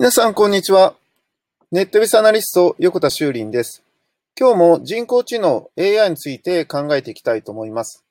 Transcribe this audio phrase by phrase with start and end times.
[0.00, 0.94] 皆さん、こんにちは。
[1.72, 3.82] ネットビジネスアナリスト、横田秀珠です。
[4.38, 8.04] 今日も人工知能 AI について考えていきたいと思います。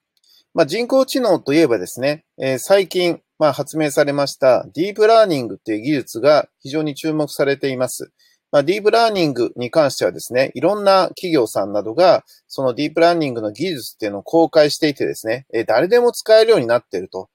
[0.54, 8.12] まあ、人工知能といえばですね、えー、最近、まあ、発明されましたディープラーニングっていう技術が非常に注目されています。
[8.52, 17.30] まあ、ディープラーニングに関してはですね、いろんな企業さんなどが、そのディープラーニングの技術っていうのを公開していてですね、えー、誰でも使えるようになっていると。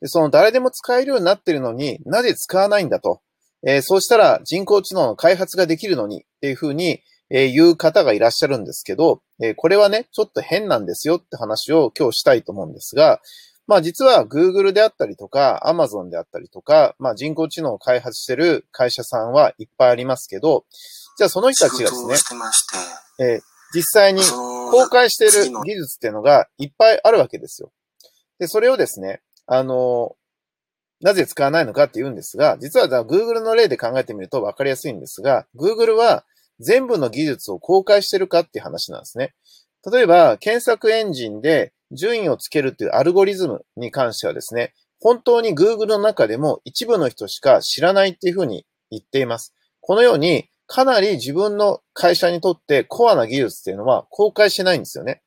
[0.00, 3.20] で、その誰でも使えるようになっているのになぜ使わないんだと。
[3.66, 13.20] えー、そうしたら人工知能の開発ができるのにっていうふうに、えー、言う方がいらっしゃるんですけど、えー、これはね、ちょっと変なんですよって話を今日したいと思うんですが、
[13.66, 20.64] まあ実は Google であったりとか Amazon であったりとか、まあ人工知能を開発してる会社さんはいっぱいありますけど、
[21.18, 22.14] じゃあその人たちがですね、
[23.20, 23.40] えー、
[23.74, 27.70] 実際に公開している技術っていうのがいっぱいあるわけですよ。
[28.38, 30.16] で、それをですね、あの、
[31.00, 36.24] なぜ使わないのかって言うんですが、実は Google の例で考えてみると分かりやすいんですが、Google は
[36.60, 39.34] 全部の技術を公開してるかっていう話なんですね。
[39.90, 49.54] 例えば、検索エンジンで順位をつけるっていうアルゴリズムに関してはですね、本当に Google の中でも一部の人しか知らないっていうふうに言っています。
[49.80, 55.22] このように、かなり自分の会社にとってコアな技術っていうのは公開してないんですよね。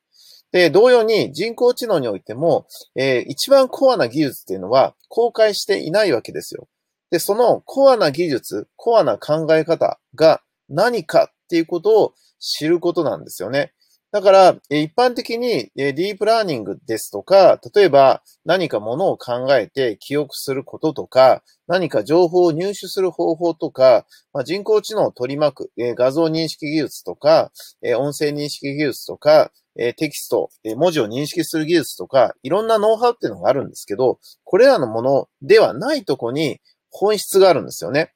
[0.52, 6.68] で、同様に人工知能においても、えー、一番コアな技術っていうのは公開していないわけですよ。
[7.10, 13.72] で、そのコアな技術、コアな考え方が何かっていうことを知ることなんですよね。
[14.12, 24.04] だから、一般的にディープラーニングですとか、例えば何かものを考えて記憶することとか、何か情報を入手する方法とか、
[24.44, 27.52] 人工知能を取り巻く画像認識技術とか、
[27.96, 36.60] 音声認識技術とか、テキスト、文字を認識する技術とか、いろんなノウハウっていうのがあるんですけど、これらのものではないとこに
[36.90, 38.12] 本質があるんですよね。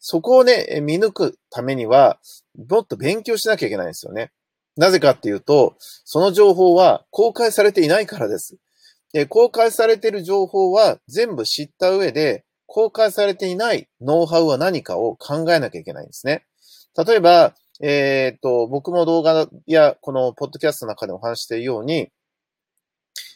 [0.00, 2.18] そこをね、見抜くためには、
[2.68, 4.32] もっと勉強しなきゃいけないんですよね。
[4.76, 8.56] なぜかっていうと、その情報は公開されていないからです。
[9.12, 16.44] で公開されている情報は全部知った上で、公開されていないノウハウは何かを考えなきゃいけないんですね。
[16.96, 22.10] 例えば、えっ、と、僕も動画やこのポッドキャストの中でお話しているように、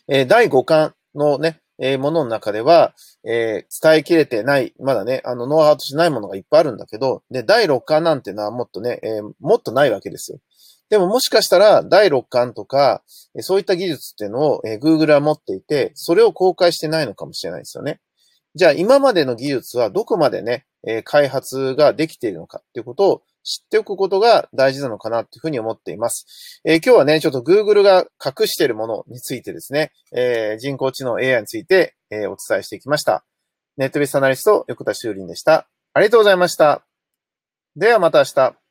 [0.09, 10.39] えー、第5巻のね、えー、ものの中では、え、伝えきれてない、まだね、あの、ノウハウとしてないものがいっぱいあるんだけど、で、第6巻なんてのはもっとね、え、もっとないわけですよ。
[10.91, 13.03] でももしかしたら第6巻とか、
[13.39, 18.01] そういった技術っていうのを Google は持っていて、それを公開してないのかもしれないですよね。
[18.56, 20.67] じゃあ今までの技術はどこまでね、
[21.05, 26.61] 開発ができているのかっていうことを知っておくことが大事なのかなというふうに思っています。
[26.65, 33.25] えー、今日はね、ちょっと Google が隠しているものについてですね、えー、人工知能 AI について、えー、お伝えしてきました。
[33.77, 35.69] ネットベースアナリスト横田修林でした。
[35.95, 36.84] ありがとうございました。
[37.77, 38.70] ではまた明日。